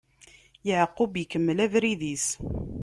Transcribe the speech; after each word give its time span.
Yeɛqub 0.67 1.13
ikemmel 1.15 1.57
abrid-is. 1.65 2.27